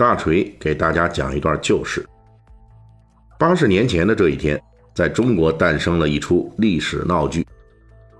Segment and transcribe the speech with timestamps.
[0.00, 2.02] 大锤给大家讲一段旧事。
[3.38, 4.58] 八十年前的这一天，
[4.94, 7.46] 在中国诞生了一出历史闹剧。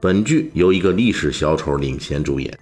[0.00, 2.52] 本剧由一个历史小丑领衔主演。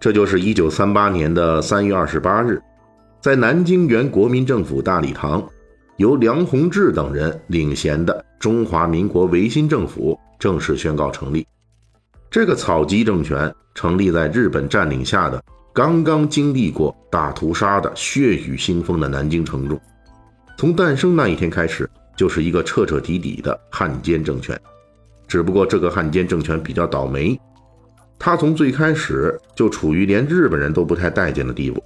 [0.00, 2.58] 这就是一九三八年的三月二十八日，
[3.20, 5.46] 在南京原国民政府大礼堂，
[5.98, 11.46] 由梁鸿志等人领衔的中华民国维新政府正式宣告成立。
[12.30, 15.44] 这个草鸡政权成立在日本占领下的。
[15.72, 19.80] 刚刚经历过大屠杀的血雨腥风的南京城中，
[20.58, 24.60] 从诞生那一天开始，就是一个彻彻底底的汉奸政权。
[25.28, 27.40] 只不过这个汉奸政权比较倒霉，
[28.18, 31.80] 他从最开始就处于连日本人都不太待见的地步，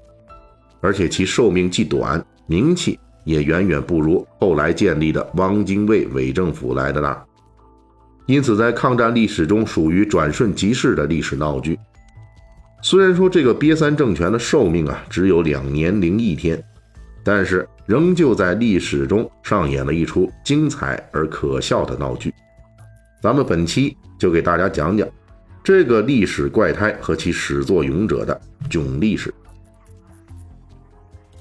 [0.80, 7.22] 而且其寿命既短，名气也远远不如后来建立的汪精卫伪政府来的大。
[8.24, 11.78] 因此，在抗战历史中属于转瞬即逝的历史闹剧。
[12.84, 16.62] 虽然说这个瘪三政权的寿命啊只有两年零一天，
[17.24, 22.30] 但是仍旧在历史中上演了一出精彩而可笑的闹剧。
[23.22, 25.08] 咱们本期就给大家讲讲
[25.62, 29.32] 这个历史怪胎和其始作俑者的囧历史。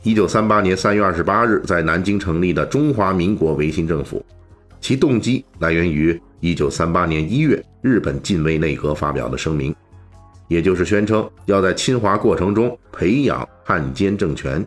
[0.02, 4.26] 一九三八年三月二十八日，在南京成立的中华民国维新政府，
[4.80, 9.76] 其动机来源于一九三八年一月日本近卫内阁发表的声明。
[10.48, 14.66] 也就是宣称要在侵华过程中培养汉奸政权。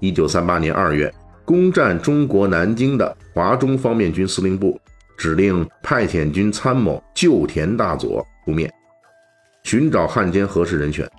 [0.00, 1.12] 一九三八年二月，
[1.44, 4.78] 攻占中国南京的华中方面军司令部
[5.16, 8.72] 指令派遣军参谋旧田大佐出面
[9.62, 11.10] 寻找汉奸合适人选。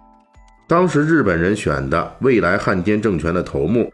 [0.68, 3.91] 当时日本人选的未来汉奸政权的头目，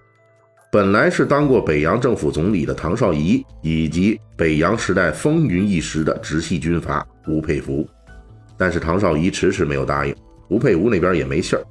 [0.72, 7.88] 本来是当过北洋政府总理的唐绍仪，以及北洋时代风云一时的直系军阀吴佩孚。
[8.58, 10.16] 但是唐绍仪迟迟没有答应，
[10.50, 11.64] 吴佩孚那边也没信儿，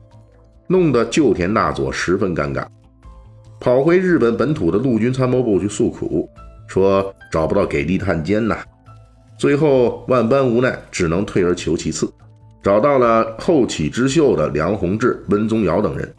[0.66, 2.66] 弄得旧田大佐十分尴尬，
[3.60, 6.28] 跑回日本本土的陆军参谋部去诉苦，
[6.66, 8.58] 说找不到给力探监呐。
[9.38, 12.12] 最后万般无奈，只能退而求其次，
[12.62, 16.14] 找到了后起之秀的梁鸿志、温宗尧等人。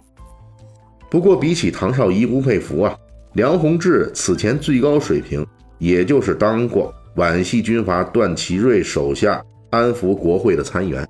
[1.10, 2.96] 不过比起唐绍仪、吴佩孚啊，
[3.34, 5.46] 梁鸿志此前最高水平
[5.78, 9.42] 也就是当过皖系军阀段祺瑞手下。
[9.74, 11.08] 安抚国会的参议员，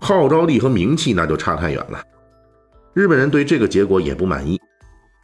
[0.00, 2.02] 号召力和名气那就差太远了。
[2.94, 4.60] 日本人对这个结果也不满意，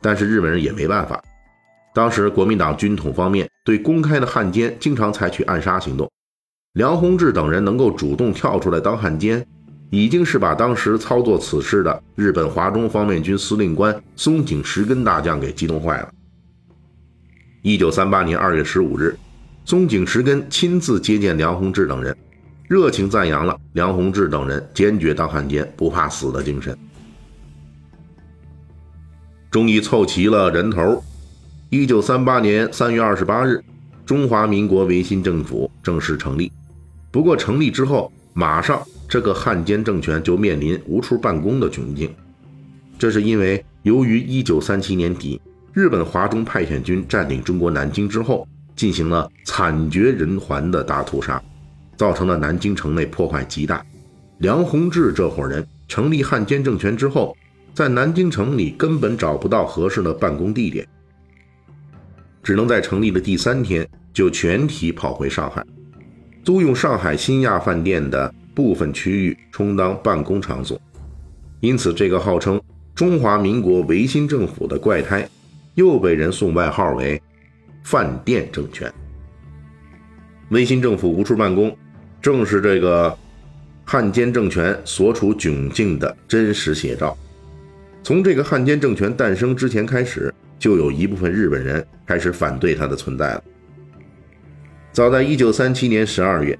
[0.01, 1.21] 但是日本人也没办法。
[1.93, 6.09] 当时国民党军统方面对公开的汉奸经常采取暗杀行动，
[6.75, 9.45] 梁鸿志等人能够主动跳出来当汉奸，
[9.91, 16.09] 已经是把当时操作此事的日本华中方面军司令官松井石根大将给激动坏了。
[17.63, 19.19] 一九三八年二月十五日，
[19.65, 22.17] 松井石根亲自接见梁鸿志等人。
[22.69, 26.77] 热情赞扬了梁鸿志等人坚决当汉奸、不怕死的精神。
[29.51, 31.03] 终于凑齐了人头。
[31.71, 33.63] 一九三八年三月二十八日，
[34.05, 36.51] 中华民国维新政府正式成立。
[37.11, 42.13] 不过成立之后，马上这个汉奸政权就面临无处办公的窘境。
[42.99, 45.41] 这是因为由于一九三七年底
[45.73, 51.41] 日本华中派遣军占领中国南京之后，进行了惨绝人寰的大屠杀。
[51.97, 53.85] 造成了南京城内破坏极大。
[54.39, 57.35] 梁鸿志这伙人成立汉奸政权之后，
[57.73, 60.87] 在南京城里根本找不到合适的办公地点，
[62.43, 65.65] 只能在成立的第三天就全体跑回上海，
[66.45, 70.81] 租用上海新亚饭店的部分区域充当办公场所。
[71.61, 72.61] 因此，这个号称
[72.95, 75.27] 中华民国维新政府的怪胎，
[75.75, 77.21] 又被人送外号为
[77.83, 78.93] “饭店政权”。
[80.51, 81.75] 维新政府无处办公。
[82.27, 83.17] 正是这个
[83.85, 87.17] 汉奸政权所处窘境的真实写照。
[88.03, 93.45] 从这个汉奸政权诞生之前开始，就有一部分日本人开始反对它的存在了。
[94.91, 96.59] 早在1937年12月，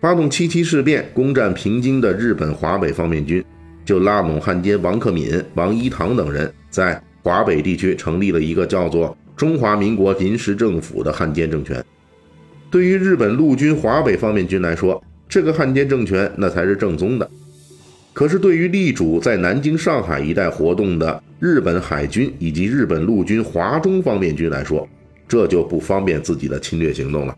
[0.00, 3.44] 发动七七事变攻占平津的日本华北方面军，
[3.84, 11.84] 就拉拢汉奸王克敏、王一堂等人，在华北地区成立了一个叫做“中华民国临时政府”的汉奸政权。
[12.70, 17.28] 对于日本陆军华北方面军来说，这个汉奸政权那才是正宗的。
[18.12, 24.88] 可是对于力主在南京、上海一带活动的日本海军以及日本陆军华中方面军来说，
[25.26, 27.36] 这就不方便自己的侵略行动了。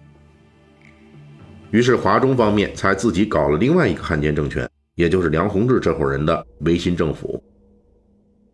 [1.70, 7.42] 于是华中方面才自己搞了另外一个汉奸政权，也就是梁鸿志这伙人的维新政府。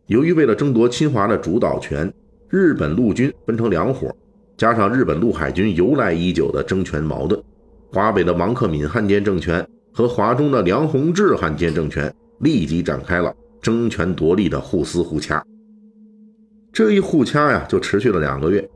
[0.07, 2.13] 由于为了争夺侵华的主导权，
[2.49, 4.15] 日本陆军分成两伙，
[4.59, 7.41] 加上日本陆海军由来已久的争权矛盾，
[7.93, 13.33] 华北的王克敏汉奸政权和华中的梁鸿志汉奸政权立即展开了
[13.63, 15.41] 争权夺利的互撕互掐。
[16.73, 18.69] 这一互掐呀，就持续了两个月，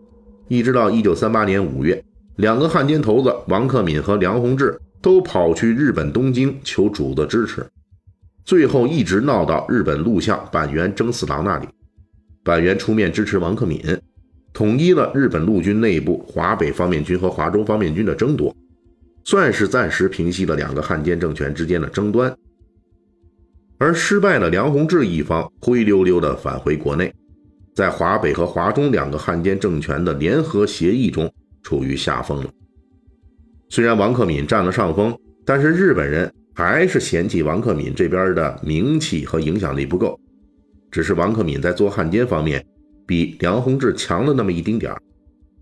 [0.46, 2.00] 一直到一九三八年五月，
[2.37, 7.67] 两个汉奸头子王克敏和梁鸿志都跑去日本东京求主子支持。
[8.44, 11.67] 最后一直闹到日本陆相板垣征四郎那里，
[12.44, 13.81] 板垣出面支持王克敏，
[14.52, 18.54] 统一了日本陆军内部华北方面军和华中方面军的争夺，
[19.25, 22.34] 算是暂时平息了两个汉奸政权之间的争端。
[23.78, 27.12] 而失败的梁鸿志一方灰溜溜地返回国内，
[27.75, 31.32] 在华北和华中两个汉奸政权的联合协议中
[31.62, 32.50] 处于下风了。
[33.69, 36.32] 虽然王克敏占了上风，但是日本人。
[36.54, 40.20] 还是嫌弃王克敏这边的名气和影响力不够，
[40.90, 42.62] 只是王克敏在做汉奸方面
[43.12, 44.99] 比梁鸿志强了那么一丁点儿，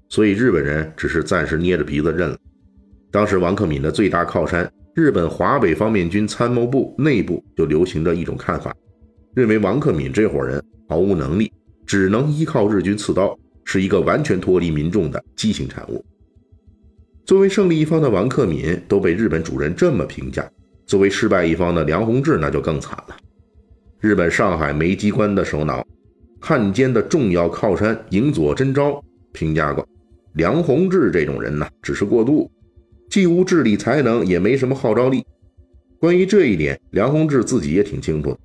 [0.08, 2.38] 所以日本人只是暂时捏着鼻子认了。
[3.10, 8.72] 当时王克敏的最大靠山日本华北方面军参谋部内部就流行着一种看法，
[9.34, 11.52] 认为王克敏这伙人毫无能力，
[11.84, 16.04] 只能依靠日军刺刀，是一个完全脱离民众的畸形产物。
[17.24, 20.48] 作为胜利一方的王克敏都被日本主人这么评价。
[20.86, 23.16] 作为失败一方的梁鸿志，那就更惨了。
[23.98, 25.84] 日本上海煤机关的首脑、
[26.40, 29.02] 汉奸的重要靠山影佐真昭
[29.32, 29.86] 评价过，
[30.32, 32.50] 梁鸿志这种人呢，只是过渡，
[33.10, 35.24] 既无智力才能，也没什么号召力。
[35.98, 38.38] 关于这一点，梁鸿志自己也挺清楚的。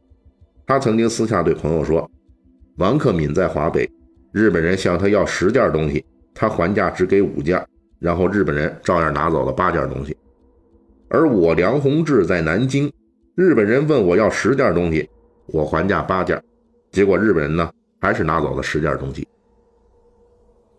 [0.68, 2.10] 他曾经私下对朋友说
[2.78, 3.90] ：“王克敏在华北，
[4.34, 6.04] 日本人向他要十件东西，
[6.34, 7.66] 他还价只给五件，
[8.00, 10.16] 然后日本人照样拿走了八件东西。”
[11.08, 12.92] 而我梁鸿志在南京，
[13.36, 15.08] 日本人问我要十件东西，
[15.46, 16.44] 我还价八件，
[16.92, 17.72] 结果日本人呢
[18.06, 19.28] 还是拿走了十件东西。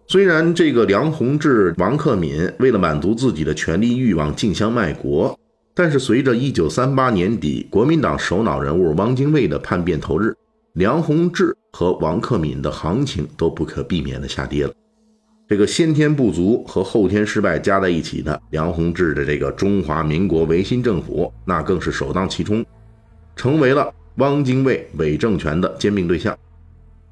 [0.06, 5.36] 虽然这个梁鸿志、王克敏为了满足自己的权力欲望竞相卖国，
[5.74, 10.32] 但是随着1938年底国民党首脑人物汪精卫的叛变头日，
[10.74, 14.72] 梁鸿志和王克敏的行情都不可避免的下跌了。
[15.48, 22.64] 这个先天不足和后天失败加在一起的梁鸿志的这个中华民国维新政府，那更是首当其冲，
[23.34, 26.38] 成为了汪精卫伪政权的兼并对象。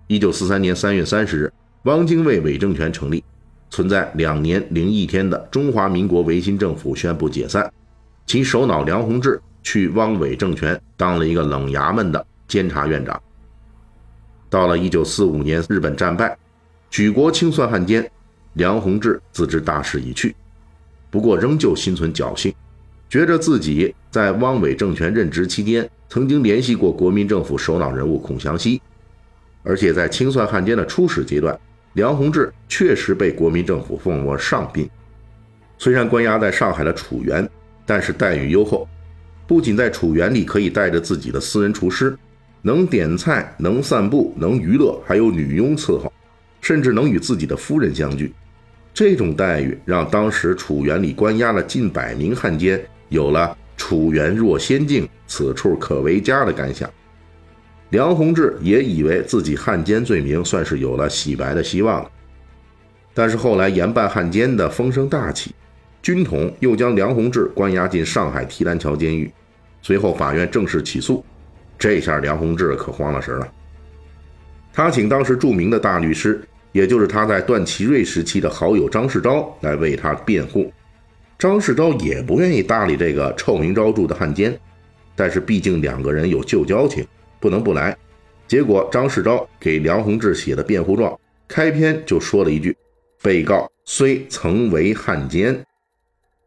[0.06, 1.52] 一九四三年三月三十日，
[1.84, 3.24] 汪精卫伪政权成立，
[3.70, 7.72] 存在两年零一天的中华民国维新政府宣布解散，
[8.26, 13.20] 其首脑梁鸿志去汪伪政权当了一个冷衙门的监察院长。
[14.50, 16.36] 到了一九四五年，日本战败，
[16.90, 18.08] 举国清算汉奸。
[18.52, 20.32] 梁鸿志自知大势已去，
[21.10, 22.54] 不过仍旧心存侥幸，
[23.08, 28.80] 觉着自己在汪伪政权任职期间曾经联系过国民政府首脑人物孔祥熙，
[29.64, 31.58] 而且在清算汉奸的初始阶段，
[31.94, 34.88] 梁鸿志确实被国民政府奉为上宾。
[35.78, 37.49] 虽然关押在上海的楚园，
[37.84, 38.87] 但是待遇优厚，
[39.46, 42.16] 不仅在楚园里可以带着自己的私人厨师，
[42.62, 46.12] 能点菜，能散步，能娱乐，还有女佣伺候，
[46.61, 48.33] 甚至能与自己的夫人相聚。
[48.92, 56.88] 这种待遇让当时楚园里关押了近百名汉奸有了“楚园若仙境，此处可为家”的感想。
[57.91, 62.11] 梁鸿志也以为自己汉奸罪名算是有了洗白的希望了。
[63.12, 65.55] 但是后来严办汉奸的风声大起，
[66.03, 69.31] 军统又将梁鸿志关押进上海提篮桥监狱，
[69.83, 71.25] 随后法院正式起诉。
[71.79, 73.49] 这下梁鸿志可慌了神了，
[74.73, 76.43] 他请当时著名的大律师。
[76.73, 80.73] 也就是他在段祺瑞时期的好友张世钊来为他辩护，
[81.38, 84.59] 张世钊也不愿意搭理这个臭名昭著的汉奸，
[85.14, 87.07] 但是毕竟两个人有旧交情，
[87.44, 87.94] 不能不来。
[88.48, 91.14] 结果张世钊给梁鸿志写的辩护状，
[91.46, 92.74] 开篇就说了一句
[93.20, 95.62] ：“被告虽曾为汉奸。”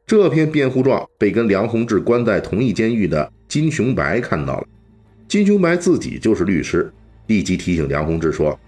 [0.07, 4.67] 这篇辩护状被跟梁鸿志关在同一监狱的金雄白看到了，
[5.27, 6.91] 金雄白自己就是律师，
[7.27, 8.59] 立即提醒梁鸿志说。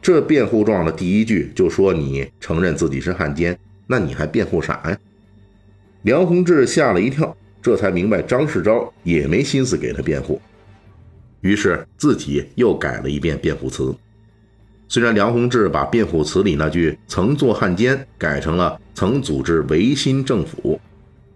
[0.00, 4.98] 这辩护状的第一句就说你承认自己是汉奸，那你还辩护啥呀？
[6.02, 10.40] 梁鸿志吓了一跳，这才明白张世钊也没心思给他辩护，
[11.40, 13.94] 于是自己又改了一遍辩护词。
[14.88, 20.80] 虽然梁鸿志把辩护词里那句“曾做汉奸”改成了“曾组织维新政府”，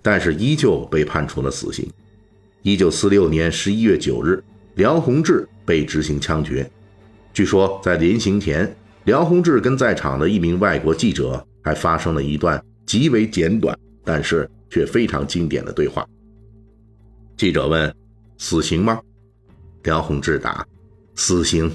[0.01, 1.89] 但是依旧被判处了死刑。
[2.63, 4.43] 一九四六年十一月九日，
[4.75, 6.71] 梁鸿志被执行枪决。
[7.35, 8.73] 据说在临刑前，
[9.05, 16.07] 梁鸿志跟在场的一名外国记者还发生了一段极为简短，但是却非常经典的对话。
[17.37, 17.93] 记者问
[18.39, 19.01] ：“死刑吗？”
[19.83, 20.67] 梁鸿志答
[21.17, 21.75] ：“死刑。”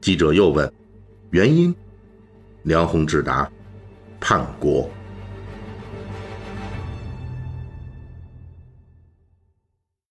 [0.00, 0.70] 记者又问
[1.30, 1.74] ：“原因？”
[2.64, 3.50] 梁鸿志答
[4.20, 4.88] ：“叛国。”